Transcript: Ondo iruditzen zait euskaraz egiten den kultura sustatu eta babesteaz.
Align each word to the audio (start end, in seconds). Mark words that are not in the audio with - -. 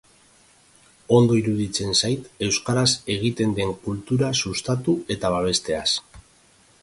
Ondo 1.17 1.35
iruditzen 1.39 1.91
zait 1.99 2.31
euskaraz 2.47 2.87
egiten 3.17 3.55
den 3.59 3.75
kultura 3.85 4.29
sustatu 4.45 4.99
eta 5.17 5.31
babesteaz. 5.37 5.89